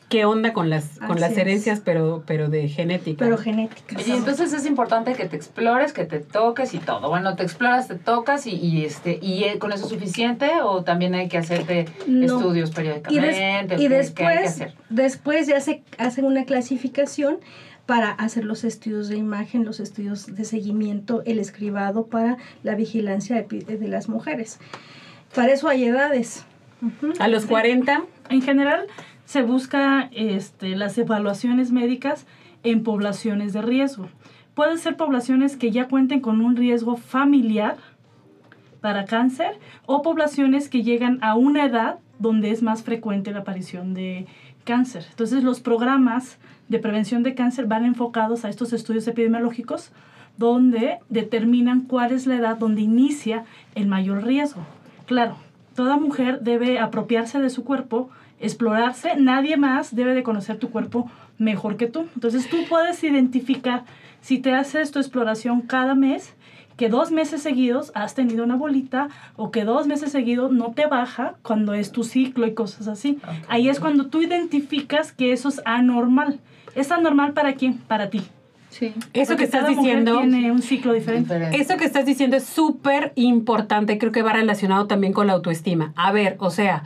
qué 0.08 0.25
onda 0.25 0.52
con 0.52 0.70
las, 0.70 0.99
con 1.00 1.12
Así 1.12 1.20
las 1.20 1.32
es. 1.32 1.38
herencias, 1.38 1.81
pero, 1.84 2.22
pero 2.26 2.49
de 2.49 2.69
genética. 2.69 3.25
Pero 3.25 3.37
genética. 3.38 3.96
Y 4.06 4.10
entonces 4.12 4.52
es 4.52 4.64
importante 4.66 5.12
que 5.14 5.26
te 5.26 5.37
explores, 5.37 5.93
que 5.93 6.05
te 6.05 6.20
toques 6.20 6.72
y 6.75 6.78
todo. 6.78 7.08
Bueno, 7.10 7.37
te 7.37 7.43
exploras, 7.43 7.88
te 7.88 7.96
tocas 7.96 8.46
y, 8.46 8.52
y 8.56 8.84
este 8.84 9.19
y 9.20 9.44
eh, 9.44 9.58
con 9.58 9.72
eso 9.72 9.84
es 9.84 9.90
suficiente 9.90 10.49
o 10.62 10.82
también 10.82 11.14
hay 11.14 11.28
que 11.28 11.38
hacerte 11.38 11.87
No. 12.06 12.38
estudios 12.38 12.70
Y, 12.70 12.72
des- 12.72 12.75
periódicamente. 12.75 13.75
y 13.75 13.78
¿Qué- 13.78 13.78
qué 13.78 13.84
hay 13.84 13.88
que 13.88 13.96
después, 13.96 14.46
hacer? 14.49 14.75
después 14.88 15.46
ya 15.46 15.60
se 15.60 15.82
hacen 15.99 16.25
una 16.25 16.44
clasificación 16.44 17.38
para 17.87 18.10
hacer 18.10 18.44
los 18.44 18.64
estudios 18.64 19.08
de 19.08 19.16
imagen, 19.16 19.64
los 19.64 19.81
estudios 19.81 20.34
de 20.34 20.44
seguimiento, 20.44 21.22
el 21.25 21.38
escribado 21.38 22.06
para 22.06 22.37
la 22.62 22.75
vigilancia 22.75 23.37
de, 23.43 23.60
de 23.64 23.88
las 23.88 24.08
mujeres. 24.10 24.58
Para 25.34 25.52
eso 25.52 25.69
hay 25.69 25.84
edades. 25.84 26.44
A 27.19 27.28
los 27.28 27.46
40, 27.46 28.05
En 28.28 28.43
general, 28.43 28.87
se 29.28 29.42
busca 29.42 30.08
este, 30.12 30.75
las 30.75 30.96
evaluaciones 30.96 31.70
médicas 31.70 32.26
en 32.62 32.82
poblaciones 32.82 33.52
de 33.52 33.60
riesgo. 33.60 34.08
Pueden 34.54 34.78
ser 34.78 34.96
poblaciones 34.96 35.58
que 35.58 35.70
ya 35.70 35.86
cuenten 35.86 36.20
con 36.20 36.40
un 36.40 36.56
riesgo 36.56 36.96
familiar 36.96 37.76
para 38.80 39.04
cáncer 39.04 39.58
o 39.84 40.00
poblaciones 40.00 40.70
que 40.70 40.82
llegan 40.82 41.19
a 41.20 41.34
una 41.34 41.66
edad 41.66 41.98
donde 42.19 42.52
es 42.52 42.62
más 42.62 42.82
frecuente 42.82 43.30
la 43.30 43.40
aparición 43.40 43.92
de 43.92 44.26
cáncer. 44.64 45.04
Entonces, 45.10 45.44
los 45.44 45.60
programas 45.60 46.38
de 46.70 46.78
prevención 46.78 47.22
de 47.22 47.34
cáncer 47.34 47.66
van 47.66 47.84
enfocados 47.84 48.46
a 48.46 48.48
estos 48.48 48.72
estudios 48.72 49.06
epidemiológicos 49.08 49.92
donde 50.38 51.00
determinan 51.10 51.82
cuál 51.82 52.12
es 52.12 52.26
la 52.26 52.36
edad 52.36 52.56
donde 52.56 52.81
inicia 52.81 53.44
el 53.74 53.88
mayor 53.88 54.24
riesgo. 54.24 54.62
Claro, 55.04 55.36
toda 55.74 55.98
mujer 55.98 56.40
debe 56.40 56.78
apropiarse 56.78 57.40
de 57.40 57.50
su 57.50 57.64
cuerpo, 57.64 58.08
explorarse, 58.40 59.17
nadie 59.17 59.56
más 59.56 59.94
debe 59.94 60.14
de 60.14 60.23
conocer 60.23 60.58
tu 60.58 60.70
cuerpo 60.70 61.11
mejor 61.38 61.76
que 61.76 61.87
tú. 61.87 62.06
Entonces 62.14 62.49
tú 62.49 62.58
puedes 62.69 63.02
identificar 63.02 63.85
si 64.20 64.38
te 64.38 64.55
haces 64.55 64.90
tu 64.90 64.99
exploración 64.99 65.62
cada 65.62 65.94
mes, 65.94 66.35
que 66.76 66.88
dos 66.88 67.11
meses 67.11 67.43
seguidos 67.43 67.90
has 67.94 68.14
tenido 68.14 68.44
una 68.44 68.55
bolita 68.55 69.08
o 69.37 69.50
que 69.50 69.64
dos 69.64 69.87
meses 69.88 70.12
seguidos 70.12 70.52
no 70.52 70.73
te 70.73 70.87
baja 70.87 71.35
cuando 71.43 71.75
es 71.75 71.90
tu 71.90 72.05
ciclo 72.05 72.46
y 72.46 72.55
cosas 72.55 72.87
así. 72.87 73.19
Ahí 73.49 73.69
es 73.69 73.81
cuando 73.81 74.06
tú 74.06 74.23
identificas 74.23 75.12
que 75.12 75.32
eso 75.32 75.49
es 75.49 75.61
anormal. 75.64 76.38
¿Es 76.76 76.93
anormal 76.93 77.32
para 77.32 77.55
quién? 77.55 77.79
Para 77.79 78.11
ti. 78.11 78.23
Sí. 78.70 78.94
eso 79.12 79.32
Porque 79.32 79.37
que 79.37 79.44
estás 79.44 79.62
cada 79.62 79.73
mujer 79.73 80.05
diciendo, 80.05 80.20
tiene 80.20 80.53
un 80.53 80.62
ciclo 80.62 80.93
diferente. 80.93 81.35
Diferente. 81.35 81.62
eso 81.62 81.76
que 81.79 81.85
estás 81.85 82.05
diciendo 82.05 82.37
es 82.37 82.44
súper 82.44 83.12
importante, 83.17 83.99
creo 83.99 84.12
que 84.12 84.23
va 84.23 84.32
relacionado 84.32 84.87
también 84.87 85.13
con 85.13 85.27
la 85.27 85.32
autoestima. 85.32 85.93
A 85.96 86.13
ver, 86.13 86.37
o 86.39 86.51
sea, 86.51 86.84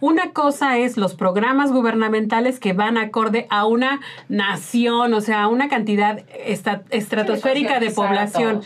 una 0.00 0.32
cosa 0.32 0.78
es 0.78 0.96
los 0.96 1.14
programas 1.14 1.70
gubernamentales 1.70 2.58
que 2.58 2.72
van 2.72 2.98
acorde 2.98 3.46
a 3.50 3.66
una 3.66 4.00
nación, 4.28 5.14
o 5.14 5.20
sea, 5.20 5.44
a 5.44 5.48
una 5.48 5.68
cantidad 5.68 6.24
estratosférica 6.90 7.78
de 7.80 7.90
población. 7.90 8.62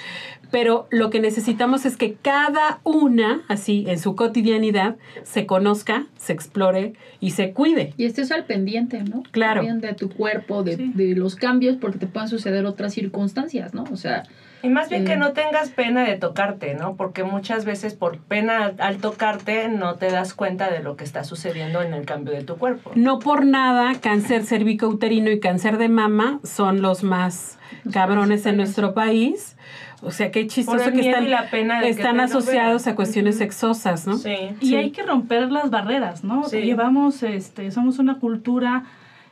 Pero 0.57 0.87
lo 0.91 1.11
que 1.11 1.21
necesitamos 1.21 1.85
es 1.85 1.99
que 1.99 2.15
cada 2.15 2.81
una, 2.83 3.43
así, 3.47 3.85
en 3.89 3.99
su 3.99 4.17
cotidianidad, 4.17 4.97
se 5.23 5.45
conozca, 5.45 6.07
se 6.17 6.33
explore 6.33 6.95
y 7.21 7.33
se 7.33 7.53
cuide. 7.53 7.93
Y 7.99 8.07
estés 8.07 8.33
al 8.33 8.47
pendiente, 8.47 9.03
¿no? 9.03 9.23
Claro. 9.33 9.61
También 9.61 9.83
de 9.83 9.93
tu 9.93 10.09
cuerpo, 10.09 10.63
de, 10.63 10.77
Sí. 10.77 10.93
de 10.95 11.15
los 11.15 11.37
cambios, 11.37 11.77
porque 11.77 11.99
te 11.99 12.07
pueden 12.07 12.31
suceder 12.31 12.65
otras 12.65 12.95
circunstancias, 12.95 13.75
¿no? 13.75 13.85
O 13.93 13.97
sea, 13.97 14.23
Y 14.63 14.71
más 14.71 14.89
bien 14.89 15.05
que 15.05 15.17
no 15.17 15.33
tengas 15.35 15.69
pena 15.69 16.05
de 16.05 16.17
tocarte, 16.17 16.75
¿no? 16.75 16.97
Porque 16.97 17.23
muchas 17.23 17.67
veces 17.67 17.93
por 17.93 18.19
pena 18.21 18.73
al 18.79 18.97
tocarte 18.97 19.69
no 19.69 19.97
te 19.97 20.11
das 20.11 20.33
cuenta 20.33 20.71
de 20.71 20.83
lo 20.83 20.97
que 20.97 21.05
está 21.05 21.23
sucediendo 21.23 21.83
en 21.83 21.93
el 21.93 22.07
cambio 22.07 22.33
de 22.33 22.43
tu 22.43 22.57
cuerpo. 22.57 22.93
No 22.95 23.19
por 23.19 23.45
nada, 23.45 24.01
cáncer 24.01 24.45
cervicouterino 24.45 25.31
y 25.31 25.39
cáncer 25.39 25.77
de 25.77 25.91
mama 25.91 26.41
son 26.43 26.81
los 26.81 27.03
más 27.03 27.59
cabrones 27.93 28.47
en 28.47 28.57
nuestro 28.57 28.95
país. 28.95 29.57
O 30.03 30.11
sea, 30.11 30.31
qué 30.31 30.43
Por 30.43 30.51
chistoso 30.51 30.85
el 30.85 30.93
que 30.93 30.99
miedo 30.99 31.09
están, 31.11 31.25
y 31.25 31.29
la 31.29 31.51
pena 31.51 31.81
de 31.81 31.87
que 31.87 31.91
están 31.91 32.21
asociados 32.21 32.87
a 32.87 32.95
cuestiones 32.95 33.39
sexosas, 33.39 34.07
¿no? 34.07 34.19
Sí. 34.19 34.37
Y 34.61 34.69
Sí. 34.69 34.77
hay 34.77 34.91
que 34.91 35.03
romper 35.03 35.51
las 35.51 35.71
barreras, 35.71 36.23
¿no? 36.23 36.45
Sí. 36.45 36.59
Llevamos, 36.59 37.23
este, 37.23 37.71
somos 37.71 37.99
una 37.99 38.19
cultura 38.19 38.85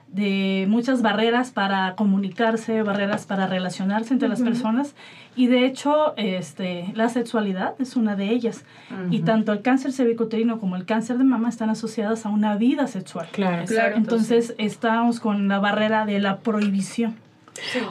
de 0.09 0.67
muchas 0.69 1.03
barreras 1.03 1.51
para 1.51 1.97
comunicarse, 1.97 2.83
barreras 2.83 3.27
para 3.27 3.49
relacionarse 3.49 4.13
entre 4.15 4.29
las 4.29 4.43
personas 4.43 4.95
y 5.35 5.49
de 5.49 5.67
hecho 5.67 6.15
este, 6.17 6.93
la 6.95 7.09
sexualidad 7.09 7.75
es 7.81 7.97
una 7.97 8.15
de 8.15 8.31
ellas 8.31 8.65
y 9.11 9.21
tanto 9.23 9.53
el 9.53 9.61
cáncer 9.63 9.91
cervicuterino 9.91 10.61
como 10.61 10.77
el 10.77 10.85
cáncer 10.85 11.19
de 11.19 11.25
mama 11.25 11.49
están 11.49 11.69
asociadas 11.69 12.27
a 12.27 12.29
una 12.29 12.55
vida 12.57 12.87
sexual. 12.87 13.27
Claro. 13.33 13.65
Claro, 13.67 13.97
entonces 13.97 14.55
estamos 14.59 15.19
con 15.19 15.49
la 15.49 15.59
barrera 15.59 16.07
de 16.07 16.21
la 16.21 16.39
prohibición. 16.39 17.17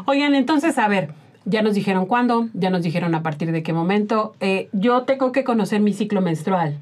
Oigan, 0.06 0.34
entonces, 0.34 0.78
a 0.78 0.88
ver, 0.88 1.14
ya 1.46 1.62
nos 1.62 1.74
dijeron 1.76 2.06
cuándo, 2.06 2.48
ya 2.54 2.70
nos 2.70 2.84
dijeron 2.84 3.16
a 3.16 3.24
partir 3.24 3.52
de 3.52 3.64
qué 3.64 3.74
momento. 3.74 4.34
Eh, 4.40 4.70
yo 4.74 5.04
tengo 5.04 5.32
que 5.32 5.44
conocer 5.44 5.80
mi 5.82 5.94
ciclo 5.94 6.22
menstrual. 6.22 6.78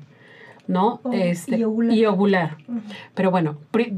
¿no? 0.68 1.02
O- 1.04 1.12
Este, 1.12 1.58
y 1.58 1.64
ovular. 1.66 1.94
y 1.98 2.06
ovular. 2.06 2.58
Pero 3.14 3.30
bueno, 3.30 3.58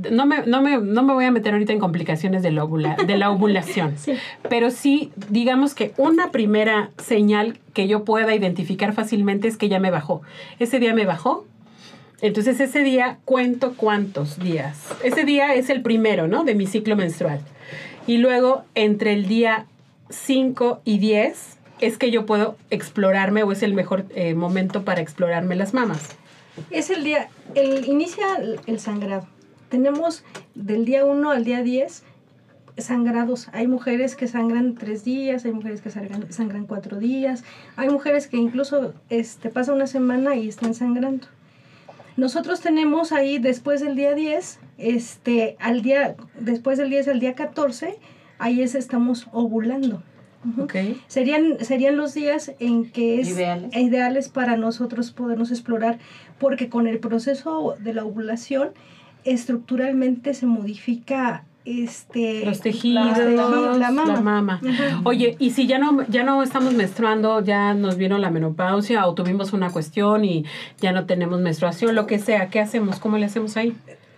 no 0.09 0.25
me, 0.25 0.43
no, 0.47 0.61
me, 0.63 0.77
no 0.79 1.03
me 1.03 1.13
voy 1.13 1.25
a 1.25 1.31
meter 1.31 1.53
ahorita 1.53 1.71
en 1.71 1.77
complicaciones 1.79 2.41
de 2.41 2.51
la, 2.51 2.63
ovula- 2.63 2.95
de 2.95 3.15
la 3.17 3.29
ovulación. 3.29 3.93
Sí. 3.97 4.13
Pero 4.49 4.71
sí, 4.71 5.11
digamos 5.29 5.75
que 5.75 5.93
una 5.97 6.31
primera 6.31 6.89
señal 6.97 7.59
que 7.73 7.87
yo 7.87 8.05
pueda 8.05 8.33
identificar 8.33 8.93
fácilmente 8.93 9.47
es 9.47 9.57
que 9.57 9.69
ya 9.69 9.79
me 9.79 9.91
bajó. 9.91 10.21
Ese 10.57 10.79
día 10.79 10.95
me 10.95 11.05
bajó. 11.05 11.45
Entonces 12.21 12.59
ese 12.59 12.79
día 12.83 13.19
cuento 13.25 13.73
cuántos 13.75 14.39
días. 14.39 14.87
Ese 15.03 15.25
día 15.25 15.53
es 15.53 15.69
el 15.69 15.81
primero, 15.83 16.27
¿no? 16.27 16.43
De 16.43 16.55
mi 16.55 16.65
ciclo 16.65 16.95
menstrual. 16.95 17.41
Y 18.07 18.17
luego 18.17 18.63
entre 18.73 19.13
el 19.13 19.27
día 19.27 19.65
5 20.09 20.81
y 20.83 20.99
10 20.99 21.57
es 21.79 21.97
que 21.97 22.11
yo 22.11 22.25
puedo 22.25 22.55
explorarme 22.69 23.43
o 23.43 23.51
es 23.51 23.63
el 23.63 23.73
mejor 23.73 24.05
eh, 24.15 24.35
momento 24.35 24.83
para 24.83 25.01
explorarme 25.01 25.55
las 25.55 25.73
mamas. 25.73 26.15
Es 26.69 26.89
el 26.89 27.03
día, 27.03 27.29
el, 27.55 27.85
inicia 27.85 28.25
el, 28.67 28.79
sangrado. 28.79 29.27
Tenemos 29.69 30.23
del 30.55 30.85
día 30.85 31.03
1 31.03 31.31
al 31.31 31.43
día 31.43 31.63
10 31.63 32.03
sangrados. 32.77 33.49
Hay 33.53 33.67
mujeres 33.67 34.15
que 34.15 34.27
sangran 34.27 34.75
tres 34.75 35.03
días, 35.03 35.45
hay 35.45 35.51
mujeres 35.51 35.81
que 35.81 35.89
sangran, 35.89 36.31
sangran 36.31 36.65
cuatro 36.65 36.97
días, 36.97 37.43
hay 37.75 37.89
mujeres 37.89 38.27
que 38.27 38.37
incluso 38.37 38.93
este, 39.09 39.49
pasa 39.49 39.73
una 39.73 39.87
semana 39.87 40.35
y 40.35 40.47
están 40.47 40.73
sangrando. 40.73 41.27
Nosotros 42.15 42.61
tenemos 42.61 43.11
ahí 43.11 43.39
después 43.39 43.81
del 43.81 43.95
día 43.95 44.13
10, 44.13 44.59
este, 44.77 45.55
al 45.59 45.81
día, 45.81 46.15
después 46.39 46.77
del 46.77 46.89
10 46.89 47.07
al 47.07 47.19
día 47.19 47.33
14, 47.33 47.97
ahí 48.43 48.61
es, 48.61 48.75
estamos 48.75 49.27
ovulando. 49.31 50.01
Serían, 51.07 51.57
serían 51.61 51.95
los 51.95 52.13
días 52.13 52.51
en 52.59 52.91
que 52.91 53.21
es 53.21 53.29
Ideales. 53.29 53.73
ideales 53.77 54.27
para 54.29 54.57
nosotros 54.57 55.11
podernos 55.11 55.51
explorar, 55.51 55.99
porque 56.37 56.67
con 56.67 56.85
el 56.85 56.99
proceso 56.99 57.75
de 57.79 57.93
la 57.93 58.03
ovulación, 58.03 58.69
estructuralmente 59.23 60.33
se 60.33 60.45
modifica 60.45 61.43
este 61.65 62.45
Los 62.45 62.59
tejidos, 62.59 63.13
tejidos, 63.17 63.77
la 63.77 63.89
mama. 63.91 64.13
la 64.15 64.21
mama. 64.21 64.59
Ujú. 64.61 65.07
Oye, 65.09 65.37
y 65.39 65.51
si 65.51 65.65
ya 65.65 65.79
no, 65.79 66.05
ya 66.09 66.23
no 66.25 66.43
estamos 66.43 66.73
menstruando, 66.73 67.41
ya 67.41 67.73
nos 67.73 67.95
vino 67.95 68.17
la 68.17 68.29
menopausia 68.29 69.07
o 69.07 69.13
tuvimos 69.13 69.53
una 69.53 69.69
cuestión 69.71 70.25
y 70.25 70.43
ya 70.81 70.91
no 70.91 71.05
tenemos 71.05 71.39
menstruación, 71.39 71.95
lo 71.95 72.05
que 72.05 72.19
sea, 72.19 72.49
¿qué 72.49 72.59
hacemos? 72.59 72.99
¿Cómo 72.99 73.17
le 73.17 73.25
hacemos 73.27 73.55
ahí? 73.55 73.73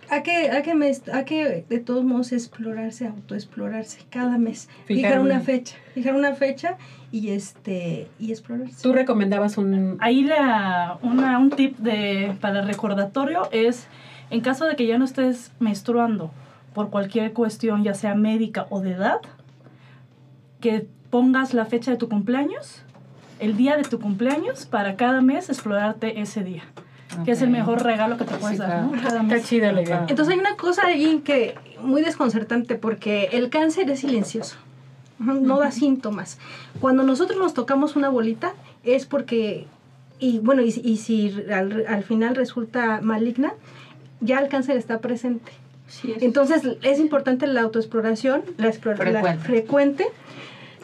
Hay 0.08 0.22
que, 0.22 0.50
hay 0.50 0.62
que, 0.62 0.74
mes- 0.74 1.02
hay 1.12 1.24
que 1.24 1.64
de 1.68 1.80
todos 1.80 2.04
modos 2.04 2.32
explorarse, 2.32 3.06
autoexplorarse 3.08 4.00
cada 4.08 4.38
mes. 4.38 4.68
Fijar 4.84 5.10
Fijar, 5.12 5.20
una 5.20 5.34
una- 5.34 5.40
fecha, 5.40 5.76
fijar 5.94 6.14
una 6.14 6.32
fecha 6.34 6.76
y 7.10 7.30
este 7.30 8.08
y 8.18 8.30
explorarse. 8.30 8.82
Tú 8.82 8.92
recomendabas 8.92 9.58
un... 9.58 9.96
Ahí 10.00 10.22
la, 10.22 10.98
una, 11.02 11.38
un 11.38 11.50
tip 11.50 11.76
de, 11.78 12.36
para 12.40 12.60
el 12.60 12.66
recordatorio 12.66 13.48
es, 13.50 13.88
en 14.30 14.40
caso 14.42 14.64
de 14.66 14.76
que 14.76 14.86
ya 14.86 14.96
no 14.98 15.04
estés 15.04 15.50
menstruando 15.58 16.30
por 16.74 16.90
cualquier 16.90 17.32
cuestión, 17.32 17.82
ya 17.82 17.94
sea 17.94 18.14
médica 18.14 18.66
o 18.70 18.80
de 18.80 18.92
edad, 18.92 19.20
que 20.60 20.86
pongas 21.10 21.54
la 21.54 21.64
fecha 21.64 21.90
de 21.90 21.96
tu 21.96 22.08
cumpleaños, 22.08 22.82
el 23.38 23.56
día 23.56 23.76
de 23.76 23.82
tu 23.84 24.00
cumpleaños, 24.00 24.66
para 24.66 24.96
cada 24.96 25.20
mes 25.20 25.48
explorarte 25.48 26.20
ese 26.20 26.42
día. 26.44 26.62
Que 27.24 27.32
es 27.32 27.42
el 27.42 27.50
mejor 27.50 27.82
regalo 27.82 28.16
que 28.16 28.24
te 28.24 28.34
puedes 28.36 28.56
Sí, 28.58 28.62
dar, 28.62 28.88
Está 29.22 29.40
chida 29.42 29.72
la 29.72 29.82
idea. 29.82 30.06
Entonces 30.08 30.34
hay 30.34 30.40
una 30.40 30.56
cosa 30.56 30.86
ahí 30.86 31.22
que 31.24 31.54
muy 31.80 32.02
desconcertante 32.02 32.74
porque 32.76 33.30
el 33.32 33.48
cáncer 33.50 33.90
es 33.90 34.00
silencioso. 34.00 34.56
No 35.18 35.58
da 35.58 35.70
síntomas. 35.70 36.38
Cuando 36.80 37.02
nosotros 37.02 37.38
nos 37.38 37.54
tocamos 37.54 37.96
una 37.96 38.08
bolita 38.10 38.52
es 38.84 39.06
porque, 39.06 39.66
y 40.18 40.40
bueno, 40.40 40.62
y, 40.62 40.68
y 40.84 40.98
si 40.98 41.34
al, 41.52 41.86
al 41.88 42.02
final 42.04 42.34
resulta 42.36 43.00
maligna, 43.02 43.52
ya 44.20 44.38
el 44.40 44.48
cáncer 44.48 44.76
está 44.76 44.98
presente. 45.00 45.52
Entonces 46.20 46.62
es 46.82 46.98
importante 46.98 47.46
la 47.46 47.62
autoexploración, 47.62 48.42
la, 48.58 48.68
explora- 48.68 49.10
la 49.10 49.20
Frecuente. 49.22 49.44
frecuente. 49.44 50.06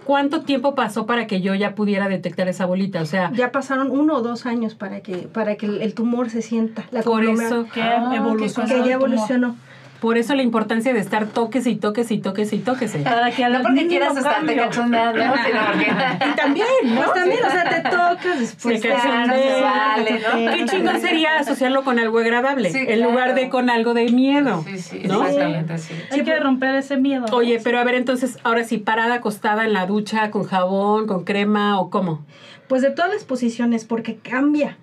¿Cuánto 0.05 0.41
tiempo 0.43 0.75
pasó 0.75 1.07
para 1.07 1.27
que 1.27 1.41
yo 1.41 1.55
ya 1.55 1.75
pudiera 1.75 2.09
detectar 2.09 2.49
esa 2.49 2.67
bolita? 2.67 3.01
O 3.03 3.07
sea, 3.07 3.31
Ya 3.35 3.53
pasaron 3.53 3.91
uno 3.91 4.15
o 4.17 4.23
dos 4.23 4.47
años 4.47 4.75
para 4.75 5.01
que, 5.01 5.17
para 5.19 5.57
que 5.57 5.67
el, 5.67 5.83
el 5.83 5.95
tumor 5.95 6.31
se 6.31 6.43
sienta. 6.43 6.85
La 6.91 7.03
por 7.03 7.25
eso, 7.25 7.67
Que 7.73 7.81
Ah, 7.83 8.13
evolucionó. 8.15 8.69
que 8.69 8.75
ya 8.75 8.83
tumor. 8.83 8.91
evolucionó. 8.93 9.57
Por 10.03 10.19
eso 10.19 10.35
la 10.35 10.43
importancia 10.43 10.93
de 10.93 10.99
estar 10.99 11.27
toques 11.29 11.65
y 11.65 11.77
toques 11.77 12.11
y 12.11 12.19
toques 12.19 12.53
y 12.53 12.59
toques. 12.59 12.91
Para 13.05 13.31
que 13.31 13.45
a 13.45 13.51
No 13.51 13.63
porque 13.63 13.87
quieras 13.87 14.17
estarte 14.17 14.57
cachondeando, 14.57 15.23
sino 15.23 15.61
porque... 15.65 15.87
Y 16.29 16.35
también, 16.35 16.67
¿no? 16.87 16.97
Pues 16.97 17.13
también, 17.15 17.39
o 17.47 17.49
sea, 17.49 17.69
te 17.71 17.89
tocas, 17.89 18.41
después 18.41 18.81
Se 18.81 18.89
te 18.89 18.95
cachondea, 18.95 19.95
sale, 19.95 20.21
¿no? 20.21 20.57
Qué 20.57 20.65
chingón 20.65 21.01
sería 21.01 21.39
asociarlo 21.39 21.85
con 21.85 22.01
algo 22.01 22.19
agradable, 22.19 22.73
Sí, 22.73 22.81
en 22.85 23.01
lugar 23.01 23.27
claro. 23.27 23.35
de 23.43 23.49
con 23.49 23.71
algo 23.71 23.95
de 23.95 24.11
miedo. 24.11 24.65
Sí, 24.67 24.79
sí, 24.81 25.03
¿no? 25.07 25.25
exactamente, 25.25 25.79
sí. 25.79 25.95
Hay 26.11 26.25
que 26.25 26.37
romper 26.41 26.75
ese 26.75 26.97
miedo. 26.97 27.27
¿no? 27.31 27.37
Oye, 27.37 27.61
pero 27.63 27.79
a 27.79 27.85
ver, 27.85 27.95
entonces, 27.95 28.41
ahora 28.43 28.65
sí, 28.65 28.79
parada 28.79 29.15
acostada 29.15 29.65
en 29.65 29.73
la 29.73 29.87
ducha, 29.87 30.33
con 30.33 30.43
jabón, 30.43 31.07
con 31.07 31.23
crema 31.23 31.79
o 31.79 31.91
cómo. 31.91 32.25
Pues 32.67 32.83
de 32.83 32.91
todas 32.91 33.13
las 33.13 33.23
posiciones, 33.23 33.85
porque 33.85 34.17
cambia, 34.17 34.79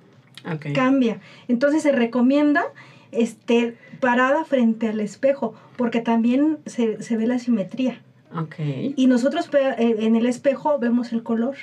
Ok. 0.49 0.67
cambia. 0.73 1.19
Entonces 1.49 1.83
se 1.83 1.91
recomienda 1.91 2.63
este, 3.11 3.75
parada 3.99 4.45
frente 4.45 4.87
al 4.89 4.99
espejo, 4.99 5.53
porque 5.77 6.01
también 6.01 6.57
se, 6.65 7.01
se 7.03 7.17
ve 7.17 7.27
la 7.27 7.39
simetría. 7.39 8.01
Ok. 8.35 8.55
Y 8.95 9.07
nosotros 9.07 9.49
eh, 9.53 9.95
en 9.99 10.15
el 10.15 10.25
espejo 10.25 10.77
vemos 10.79 11.11
el 11.13 11.23
color. 11.23 11.55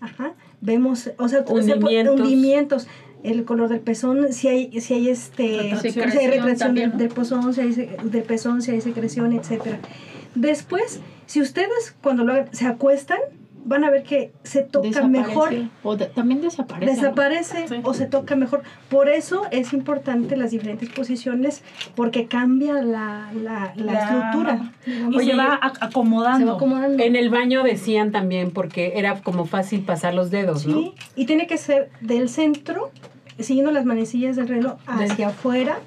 Ajá. 0.00 0.34
Vemos, 0.60 1.10
o 1.18 1.28
sea, 1.28 1.44
Hundimientos. 1.46 2.20
hundimientos. 2.20 2.88
El 3.22 3.44
color 3.44 3.68
del 3.68 3.80
pezón, 3.80 4.32
si 4.32 4.48
hay, 4.48 4.80
si 4.80 4.94
hay 4.94 5.10
este, 5.10 5.46
si 5.46 5.58
hay 5.58 5.76
Secreción 5.92 6.30
retracción 6.30 6.56
también, 6.58 6.90
del, 6.90 6.98
¿no? 6.98 7.04
del 7.04 7.08
pezón, 7.14 7.52
si 7.54 7.60
hay, 7.60 7.72
se- 7.74 7.96
del 8.02 8.22
pezón, 8.22 8.62
si 8.62 8.70
hay 8.70 8.80
secreción, 8.80 9.34
etcétera. 9.34 9.78
Después, 10.34 11.00
si 11.26 11.42
ustedes 11.42 11.94
cuando 12.02 12.24
lo 12.24 12.32
hagan, 12.32 12.48
se 12.54 12.66
acuestan, 12.66 13.18
van 13.64 13.84
a 13.84 13.90
ver 13.90 14.02
que 14.02 14.32
se 14.42 14.62
toca 14.62 14.88
Desaparece. 14.88 15.18
mejor 15.28 15.54
O 15.82 15.96
de- 15.96 16.06
también 16.06 16.40
desaparece. 16.40 16.92
desaparece 16.94 17.68
Sí. 17.68 17.76
o 17.82 17.94
se 17.94 18.06
toca 18.06 18.36
mejor. 18.36 18.62
Por 18.88 19.08
eso 19.08 19.42
es 19.50 19.72
importante 19.72 20.36
las 20.36 20.50
diferentes 20.50 20.88
posiciones 20.88 21.62
porque 21.94 22.26
cambia 22.26 22.74
la, 22.82 23.30
la, 23.34 23.72
la 23.76 23.84
La- 23.92 24.00
estructura. 24.00 24.72
Y. 24.86 25.16
Oye, 25.16 25.30
se 25.32 25.36
va 25.36 25.58
acomodando. 25.80 26.38
se 26.38 26.44
va 26.44 26.52
acomodando. 26.56 27.02
En 27.02 27.16
el 27.16 27.30
baño 27.30 27.62
decían 27.62 28.12
también, 28.12 28.50
porque 28.50 28.92
era 28.96 29.20
como 29.22 29.44
fácil 29.46 29.82
pasar 29.82 30.14
los 30.14 30.30
dedos, 30.30 30.66
¿no? 30.66 30.78
Sí, 30.78 30.94
y 31.16 31.26
tiene 31.26 31.46
que 31.46 31.58
ser 31.58 31.90
del 32.00 32.28
centro, 32.28 32.90
siguiendo 33.42 33.70
las 33.72 33.84
manecillas 33.84 34.36
del 34.36 34.48
reloj 34.48 34.74
hacia 34.86 35.28
afuera. 35.28 35.78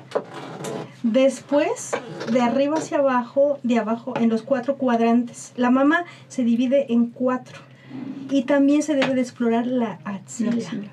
Después, 1.03 1.91
de 2.31 2.41
arriba 2.41 2.77
hacia 2.77 2.99
abajo, 2.99 3.59
de 3.63 3.79
abajo 3.79 4.13
en 4.17 4.29
los 4.29 4.41
cuatro 4.41 4.77
cuadrantes. 4.77 5.53
La 5.55 5.69
mama 5.69 6.05
se 6.27 6.43
divide 6.43 6.93
en 6.93 7.07
cuatro. 7.07 7.59
Y 8.29 8.43
también 8.43 8.81
se 8.81 8.95
debe 8.95 9.13
de 9.13 9.21
explorar 9.21 9.67
la 9.67 9.99
axila. 10.05 10.51
La 10.51 10.57
axila. 10.57 10.91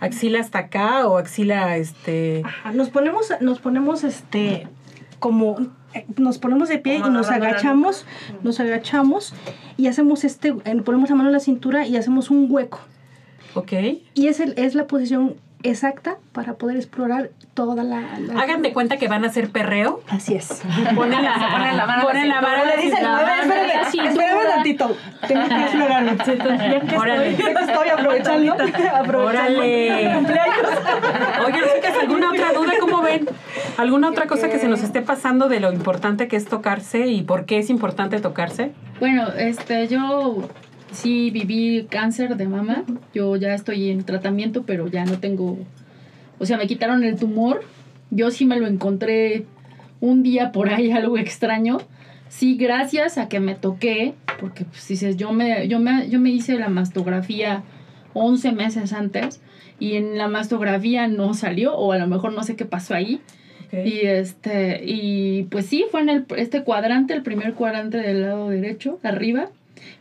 Axila 0.00 0.40
hasta 0.40 0.58
acá 0.58 1.06
o 1.06 1.18
axila, 1.18 1.76
este... 1.76 2.42
Ajá, 2.44 2.72
Nos 2.72 2.90
ponemos, 2.90 3.28
nos 3.40 3.58
ponemos 3.60 4.04
este 4.04 4.68
como 5.18 5.56
eh, 5.94 6.04
nos 6.16 6.38
ponemos 6.38 6.68
de 6.68 6.78
pie 6.78 6.96
y 6.96 7.10
nos 7.10 7.30
agachamos, 7.30 8.04
nos 8.42 8.58
agachamos 8.58 9.34
y 9.76 9.86
hacemos 9.86 10.24
este, 10.24 10.54
eh, 10.64 10.82
ponemos 10.84 11.10
la 11.10 11.16
mano 11.16 11.28
en 11.28 11.34
la 11.34 11.40
cintura 11.40 11.86
y 11.86 11.96
hacemos 11.96 12.30
un 12.30 12.48
hueco. 12.50 12.80
Ok. 13.54 13.72
Y 14.14 14.26
es, 14.26 14.40
el, 14.40 14.54
es 14.56 14.74
la 14.74 14.86
posición 14.86 15.36
exacta 15.62 16.16
para 16.32 16.54
poder 16.54 16.76
explorar 16.76 17.30
toda 17.54 17.84
la... 17.84 18.00
la- 18.18 18.40
Hagan 18.40 18.62
de 18.62 18.72
cuenta 18.72 18.96
que 18.96 19.08
van 19.08 19.24
a 19.24 19.28
hacer 19.28 19.50
perreo. 19.50 20.00
Así 20.08 20.34
es. 20.34 20.62
Ponen 20.94 21.22
la, 21.22 21.34
ponen 21.52 21.76
la 21.76 21.86
mano 21.86 22.02
ponen 22.04 22.28
la 22.28 22.40
mano 22.40 22.64
Le 22.64 22.82
dicen, 22.82 23.04
espérame, 23.04 24.48
tantito. 24.54 24.96
Tengo 25.28 25.48
que 25.48 25.62
explorarlo. 25.62 26.12
Órale. 26.98 27.30
estoy, 27.30 27.88
aprovechando. 27.88 28.52
aprovechando 28.54 29.22
Órale. 29.26 30.16
Oigan, 31.46 31.62
chicas, 31.74 31.94
¿alguna 32.00 32.30
otra 32.30 32.52
duda? 32.52 32.72
¿Cómo 32.80 33.02
ven? 33.02 33.28
¿Alguna 33.76 34.08
otra 34.10 34.26
cosa 34.26 34.48
que 34.48 34.58
se 34.58 34.68
nos 34.68 34.82
esté 34.82 35.02
pasando 35.02 35.48
de 35.48 35.60
lo 35.60 35.72
importante 35.72 36.28
que 36.28 36.36
es 36.36 36.46
tocarse 36.46 37.06
y 37.06 37.22
por 37.22 37.46
qué 37.46 37.58
es 37.58 37.70
importante 37.70 38.20
tocarse? 38.20 38.72
Bueno, 39.00 39.28
este, 39.36 39.88
yo 39.88 40.48
sí 40.92 41.30
viví 41.30 41.86
cáncer 41.88 42.36
de 42.36 42.46
mama. 42.46 42.84
Yo 43.14 43.36
ya 43.36 43.54
estoy 43.54 43.90
en 43.90 44.04
tratamiento, 44.04 44.64
pero 44.64 44.88
ya 44.88 45.04
no 45.04 45.18
tengo. 45.18 45.58
O 46.38 46.46
sea, 46.46 46.56
me 46.56 46.66
quitaron 46.66 47.04
el 47.04 47.16
tumor. 47.16 47.62
Yo 48.10 48.30
sí 48.30 48.44
me 48.44 48.58
lo 48.58 48.66
encontré 48.66 49.46
un 50.00 50.22
día 50.22 50.52
por 50.52 50.68
ahí, 50.68 50.90
algo 50.92 51.18
extraño. 51.18 51.78
Sí, 52.28 52.56
gracias 52.56 53.18
a 53.18 53.28
que 53.28 53.40
me 53.40 53.54
toqué, 53.54 54.14
porque 54.40 54.64
pues 54.64 54.88
dices, 54.88 55.16
yo 55.16 55.32
me, 55.32 55.68
yo 55.68 55.78
me, 55.78 56.08
yo 56.08 56.18
me 56.18 56.30
hice 56.30 56.58
la 56.58 56.68
mastografía 56.68 57.62
11 58.14 58.52
meses 58.52 58.92
antes 58.92 59.42
y 59.78 59.96
en 59.96 60.16
la 60.16 60.28
mastografía 60.28 61.08
no 61.08 61.34
salió, 61.34 61.74
o 61.76 61.92
a 61.92 61.98
lo 61.98 62.06
mejor 62.06 62.32
no 62.32 62.42
sé 62.42 62.56
qué 62.56 62.64
pasó 62.64 62.94
ahí. 62.94 63.20
Y 63.72 64.00
este, 64.06 64.82
y 64.84 65.44
pues 65.44 65.64
sí, 65.64 65.86
fue 65.90 66.02
en 66.02 66.10
el, 66.10 66.26
este 66.36 66.62
cuadrante, 66.62 67.14
el 67.14 67.22
primer 67.22 67.54
cuadrante 67.54 67.96
del 67.96 68.20
lado 68.20 68.50
derecho, 68.50 69.00
arriba. 69.02 69.48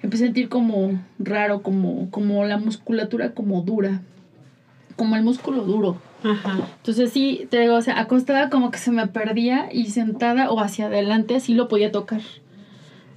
Empecé 0.01 0.23
a 0.23 0.27
sentir 0.27 0.49
como 0.49 0.99
raro, 1.19 1.61
como, 1.61 2.09
como 2.11 2.45
la 2.45 2.57
musculatura 2.57 3.33
como 3.33 3.61
dura. 3.61 4.01
como 4.95 5.15
el 5.15 5.23
músculo 5.23 5.63
duro. 5.63 5.97
Ajá. 6.23 6.59
Entonces 6.77 7.11
sí, 7.11 7.47
te 7.49 7.59
digo, 7.61 7.75
o 7.75 7.81
sea, 7.81 7.99
acostada 7.99 8.49
como 8.49 8.69
que 8.69 8.77
se 8.77 8.91
me 8.91 9.07
perdía 9.07 9.69
y 9.71 9.85
sentada 9.87 10.51
o 10.51 10.59
hacia 10.59 10.85
adelante 10.85 11.39
sí 11.39 11.53
lo 11.55 11.67
podía 11.67 11.91
tocar. 11.91 12.21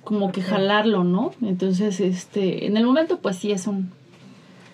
Como 0.04 0.32
que 0.32 0.40
jalarlo, 0.42 1.04
¿no? 1.04 1.32
Entonces, 1.42 2.00
este, 2.00 2.66
en 2.66 2.76
el 2.76 2.84
momento 2.86 3.18
pues 3.20 3.36
sí 3.36 3.52
es 3.52 3.66
un 3.66 3.90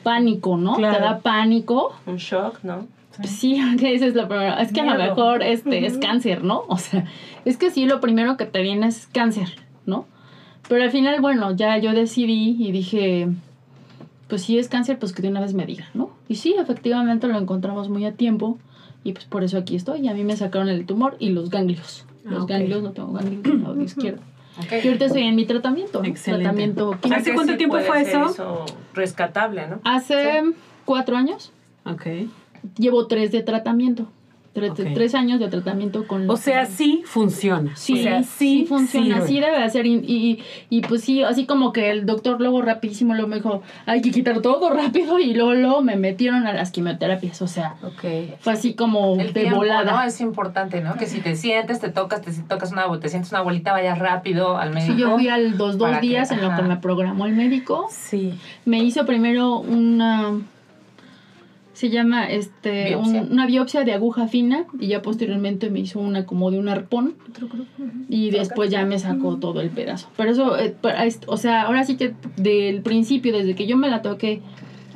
pánico, 0.02 0.56
¿no? 0.56 0.74
Claro. 0.76 0.96
Te 0.96 1.02
da 1.02 1.18
pánico. 1.20 1.92
Un 2.06 2.16
shock, 2.16 2.62
¿no? 2.62 2.86
Pues 3.16 3.30
Sí, 3.30 3.60
que 3.78 3.92
dices 3.92 4.14
lo 4.14 4.28
primero. 4.28 4.56
Es 4.58 4.72
que 4.72 4.80
a 4.80 4.84
lo 4.84 4.96
mejor 4.96 5.42
este 5.42 5.86
es 5.86 5.98
cáncer, 5.98 6.44
¿no? 6.44 6.64
O 6.68 6.78
sea, 6.78 7.04
es 7.44 7.56
que 7.56 7.70
sí, 7.70 7.86
lo 7.86 8.00
primero 8.00 8.36
que 8.36 8.46
te 8.46 8.62
viene 8.62 8.86
es 8.86 9.08
cáncer, 9.08 9.48
¿no? 9.86 10.06
Pero 10.70 10.84
al 10.84 10.92
final, 10.92 11.20
bueno, 11.20 11.50
ya 11.56 11.76
yo 11.78 11.92
decidí 11.92 12.54
y 12.60 12.70
dije, 12.70 13.26
pues 14.28 14.42
si 14.42 14.56
es 14.56 14.68
cáncer, 14.68 15.00
pues 15.00 15.12
que 15.12 15.20
de 15.20 15.28
una 15.28 15.40
vez 15.40 15.52
me 15.52 15.66
digan, 15.66 15.88
¿no? 15.94 16.10
Y 16.28 16.36
sí, 16.36 16.54
efectivamente 16.56 17.26
lo 17.26 17.36
encontramos 17.36 17.88
muy 17.88 18.04
a 18.06 18.12
tiempo 18.12 18.56
y 19.02 19.12
pues 19.12 19.24
por 19.24 19.42
eso 19.42 19.58
aquí 19.58 19.74
estoy. 19.74 20.02
Y 20.02 20.08
a 20.08 20.14
mí 20.14 20.22
me 20.22 20.36
sacaron 20.36 20.68
el 20.68 20.86
tumor 20.86 21.16
y 21.18 21.30
los 21.30 21.50
ganglios. 21.50 22.04
Ah, 22.24 22.30
Los 22.30 22.42
ok. 22.44 22.50
ganglios, 22.50 22.84
no 22.84 22.92
tengo 22.92 23.12
ganglios 23.12 23.42
del 23.42 23.62
lado 23.64 23.82
izquierdo. 23.82 24.22
Ok. 24.58 24.72
Y 24.84 24.86
ahorita 24.86 25.06
estoy 25.06 25.22
en 25.22 25.34
mi 25.34 25.44
tratamiento. 25.44 26.04
Excelente. 26.04 26.44
Tratamiento 26.44 26.90
químico. 27.00 27.20
¿Hace 27.20 27.34
cuánto 27.34 27.52
sí 27.54 27.58
tiempo 27.58 27.78
fue 27.80 28.04
ser 28.04 28.22
eso? 28.22 28.64
rescatable, 28.94 29.66
¿no? 29.66 29.80
Hace 29.82 30.42
cuatro 30.84 31.16
años. 31.16 31.50
Ok. 31.84 32.06
Llevo 32.78 33.08
tres 33.08 33.32
de 33.32 33.42
tratamiento. 33.42 34.06
Tres, 34.52 34.72
Ok. 34.72 34.80
tres 34.94 35.14
años 35.14 35.38
de 35.38 35.46
tratamiento 35.48 36.08
con... 36.08 36.28
O 36.28 36.36
sea, 36.36 36.66
sí 36.66 37.02
funciona. 37.06 37.76
Sí, 37.76 37.92
o 38.00 38.02
sea, 38.02 38.22
sí, 38.24 38.66
funciona, 38.68 39.14
sirve. 39.24 39.28
sí 39.28 39.40
debe 39.40 39.60
de 39.60 39.70
ser. 39.70 39.86
Y, 39.86 39.94
y, 40.04 40.42
y, 40.70 40.80
pues 40.80 41.02
sí, 41.02 41.22
así 41.22 41.46
como 41.46 41.72
que 41.72 41.90
el 41.92 42.04
doctor 42.04 42.40
luego 42.40 42.60
rapidísimo 42.60 43.14
luego 43.14 43.28
me 43.28 43.36
dijo, 43.36 43.62
hay 43.86 44.02
que 44.02 44.10
quitar 44.10 44.40
todo 44.40 44.70
rápido 44.70 45.20
y 45.20 45.34
luego, 45.34 45.54
luego 45.54 45.82
me 45.82 45.94
metieron 45.94 46.48
a 46.48 46.52
las 46.52 46.72
quimioterapias. 46.72 47.40
O 47.42 47.46
sea, 47.46 47.76
Ok. 47.84 48.04
fue 48.40 48.52
así 48.54 48.74
como 48.74 49.14
El 49.20 49.32
de 49.32 49.40
tiempo, 49.42 49.58
volada. 49.58 49.92
¿no? 49.92 50.02
Es 50.02 50.20
importante, 50.20 50.80
¿no? 50.80 50.96
Que 50.96 51.06
si 51.06 51.20
te 51.20 51.36
sientes, 51.36 51.78
te 51.78 51.90
tocas, 51.90 52.20
te 52.20 52.32
si 52.32 52.42
tocas 52.42 52.72
una, 52.72 52.86
te 52.98 53.08
sientes 53.08 53.30
una 53.30 53.42
bolita, 53.42 53.70
vayas 53.70 54.00
rápido 54.00 54.58
al 54.58 54.74
médico. 54.74 54.94
Sí, 54.94 54.98
yo 55.00 55.14
fui 55.14 55.28
a 55.28 55.38
los 55.38 55.78
dos 55.78 55.90
que- 55.92 56.00
días 56.00 56.30
en 56.32 56.42
lo 56.42 56.56
que 56.56 56.62
me 56.62 56.76
programó 56.76 57.26
el 57.26 57.34
médico. 57.36 57.86
Sí. 57.90 58.34
Me 58.64 58.82
hizo 58.82 59.06
primero 59.06 59.58
una... 59.60 60.32
Se 61.80 61.88
llama 61.88 62.28
este 62.28 62.88
Biopsia. 62.88 63.22
un- 63.22 63.32
una 63.32 63.46
biopsia 63.46 63.84
de 63.84 63.92
aguja 63.94 64.28
fina 64.28 64.66
y 64.78 64.88
ya 64.88 65.00
posteriormente 65.00 65.70
me 65.70 65.80
hizo 65.80 65.98
una 65.98 66.26
como 66.26 66.50
de 66.50 66.58
un 66.58 66.68
arpón 66.68 67.14
y 68.08 68.30
después 68.30 68.70
ya 68.70 68.84
me 68.84 68.98
sacó 68.98 69.36
todo 69.36 69.60
el 69.62 69.70
pedazo. 69.70 70.08
Pero 70.16 70.30
eso, 70.30 70.58
eh, 70.58 70.74
para 70.78 71.04
o 71.26 71.36
sea, 71.38 71.62
ahora 71.62 71.84
sí 71.84 71.96
que 71.96 72.14
del 72.36 72.82
principio, 72.82 73.32
desde 73.32 73.54
que 73.54 73.66
yo 73.66 73.76
me 73.78 73.88
la 73.88 74.02
toqué 74.02 74.42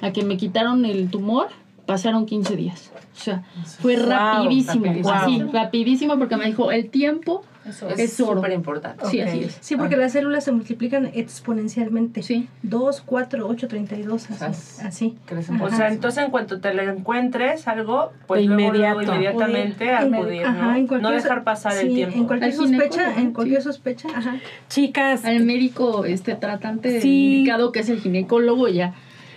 a 0.02 0.12
que 0.12 0.24
me 0.24 0.36
quitaron 0.36 0.84
el 0.84 1.08
tumor, 1.08 1.46
pasaron 1.86 2.26
15 2.26 2.54
días. 2.56 2.90
O 3.16 3.18
sea, 3.18 3.44
fue 3.80 3.96
Wow, 3.96 4.06
rapidísimo, 4.10 4.84
rapidísimo. 4.84 5.14
así, 5.14 5.42
rapidísimo 5.52 6.18
porque 6.18 6.36
me 6.36 6.46
dijo, 6.46 6.70
el 6.70 6.90
tiempo, 6.90 7.42
Eso 7.66 7.88
es 7.88 8.12
súper 8.12 8.52
importante. 8.52 9.04
sí, 9.11 9.21
Ok. 9.21 9.28
así 9.28 9.40
es. 9.44 9.59
Sí, 9.61 9.76
porque 9.76 9.97
las 9.97 10.12
células 10.12 10.44
se 10.44 10.52
multiplican 10.52 11.11
exponencialmente. 11.14 12.23
Sí. 12.23 12.49
2, 12.62 13.02
4, 13.04 13.47
8, 13.49 13.68
32, 13.68 14.30
así. 14.30 14.44
Así. 14.44 14.83
así. 14.87 15.16
Crecen 15.26 15.61
O 15.61 15.71
sea, 15.71 15.88
entonces 15.88 16.25
en 16.25 16.30
cuanto 16.30 16.61
te 16.61 16.75
lo 16.75 16.83
encuentres 16.83 17.66
algo, 17.68 18.12
pues 18.26 18.44
luego, 18.47 18.73
luego 18.73 19.02
inmediatamente 19.02 19.90
En- 19.90 20.14
acudir, 20.14 20.44
ajá, 20.44 20.62
¿no? 20.66 20.76
en 20.76 20.87
cualquier- 20.87 21.02
no 21.02 21.16
dejar 21.16 21.44
pasar 21.44 21.73
sí, 21.73 21.87
el 21.87 21.94
tiempo. 21.94 22.16
En 22.16 22.25
cualquier 22.26 22.50
Al 22.52 22.56
sospecha, 22.56 22.80
ginecólogo, 22.88 23.21
en 23.21 23.33
cualquier 23.33 23.61
sí. 23.61 23.64
sospecha, 23.64 24.09
ajá. 24.14 24.37
Chicas, 24.68 25.25
Al 25.25 25.44
médico 25.44 26.04
este 26.04 26.35
tratante 26.35 27.00
Sí. 27.00 27.37
indicado 27.37 27.73
que 27.73 27.80
es 27.80 27.88
el 27.88 28.00
ginecólogo 28.00 28.68
ya 28.68 28.94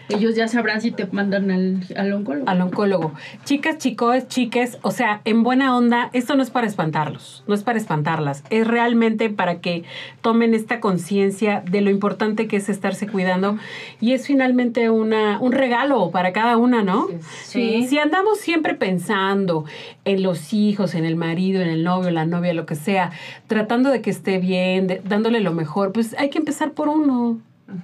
ellos 0.10 0.36
ya 0.36 0.48
sabrán 0.48 0.82
si 0.82 0.92
te 0.92 1.06
mandan 1.08 1.52
al, 1.52 1.80
al 1.96 2.14
oncólogo. 2.14 2.50
al 2.50 2.62
oncólogo. 2.62 3.14
Chicas, 3.46 3.78
chicos, 3.78 4.28
chiques, 4.28 4.78
o 4.82 4.92
sea, 4.92 5.22
en 5.26 5.44
buena 5.44 5.76
onda, 5.76 6.10
esto 6.14 6.36
no 6.36 6.44
es 6.44 6.50
para 6.50 6.68
espantarlos, 6.68 7.44
no 7.48 7.54
es 7.56 7.64
para 7.64 7.78
espantarlas, 7.78 8.44
es 8.50 8.66
realmente 8.68 9.30
para 9.30 9.60
que 9.62 9.84
tomen 10.22 10.54
esta 10.54 10.80
conciencia 10.80 11.64
de 11.70 11.82
lo 11.82 11.90
importante 11.90 12.48
que 12.48 12.58
es 12.58 12.70
estarse 12.70 13.08
cuidando 13.08 13.58
y 14.00 14.14
es 14.14 14.28
finalmente 14.28 14.90
una, 14.90 15.40
un 15.40 15.52
regalo 15.52 16.12
para 16.12 16.34
cada 16.34 16.58
una, 16.58 16.84
¿no? 16.84 17.08
Sí. 17.44 17.86
Si 17.88 17.98
andamos 18.00 18.40
siempre 18.40 18.74
pensando 18.76 19.66
en 20.06 20.24
los 20.24 20.54
hijos, 20.54 20.96
en 20.96 21.06
el 21.06 21.16
marido, 21.16 21.62
en 21.62 21.70
el 21.70 21.84
novio, 21.84 22.12
la 22.12 22.26
novia, 22.26 22.54
lo 22.54 22.66
que 22.66 22.76
sea, 22.76 23.12
tratando 23.48 23.90
de 23.92 24.02
que 24.02 24.10
esté 24.10 24.38
bien, 24.40 24.88
de- 24.88 25.02
dándole 25.04 25.40
lo 25.42 25.54
mejor, 25.54 25.92
pues 25.92 26.16
hay 26.18 26.30
que 26.30 26.38
empezar 26.38 26.72
por 26.72 26.88
uno. 26.88 27.40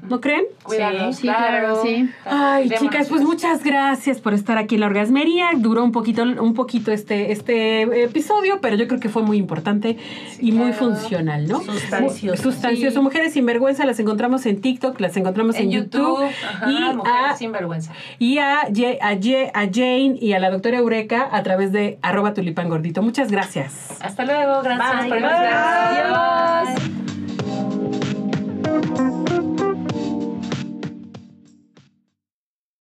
¿No 0.10 0.22
creen? 0.22 0.46
Cuidarnos, 0.64 1.16
Sí, 1.18 1.22
sí, 1.24 1.28
claro, 1.28 1.82
sí. 1.84 2.10
Ay, 2.26 2.70
Démonos 2.70 2.90
chicas, 2.92 3.10
pues 3.10 3.22
muchas 3.22 3.64
gracias 3.66 4.22
por 4.22 4.34
estar 4.34 4.58
aquí 4.58 4.76
en 4.76 4.82
la 4.82 4.88
orgasmería. 4.88 5.48
Duró 5.58 5.84
un 5.84 5.92
poquito, 5.92 6.24
un 6.24 6.54
poquito 6.54 6.94
este, 6.94 7.34
este 7.34 7.82
episodio, 8.04 8.60
pero 8.62 8.78
yo 8.78 8.88
creo 8.88 9.02
que 9.02 9.10
fue 9.10 9.24
muy 9.24 9.38
importante 9.38 9.98
y 10.40 10.54
muy 10.54 10.72
claro. 10.72 10.86
funcional, 10.94 11.48
¿no? 11.50 11.60
Sustancioso. 11.62 12.42
Sustancioso. 12.44 13.02
Mujeres 13.02 13.34
sin 13.34 13.46
vergüenza 13.46 13.84
las 13.86 14.00
encontramos 14.00 14.46
en 14.46 14.62
TikTok, 14.62 14.98
las 15.02 15.18
encontramos 15.18 15.56
en, 15.58 15.64
En 15.64 15.72
YouTube, 15.72 16.24
ajá, 16.24 16.72
y, 16.72 16.96
mujeres 16.96 17.32
a, 17.32 17.36
sin 17.36 17.52
vergüenza. 17.52 17.92
y 18.20 18.38
a, 18.38 18.68
Ye- 18.70 19.00
a, 19.02 19.14
Ye- 19.16 19.52
a 19.54 19.62
Jane 19.70 20.16
y 20.20 20.32
a 20.32 20.40
la 20.40 20.50
doctora 20.50 20.78
Eureka 20.78 21.28
a 21.30 21.44
través 21.44 21.74
de 21.74 22.00
arroba 22.02 22.34
tulipán 22.34 22.70
gordito. 22.70 23.02
Muchas 23.02 23.30
gracias. 23.30 23.98
Hasta 24.02 24.24
luego, 24.24 24.62
gracias 24.64 25.02
Bye. 25.02 25.10
por 25.10 25.20
Bye. 25.20 25.28
invitarnos. 25.28 26.70
Adiós. 26.70 27.03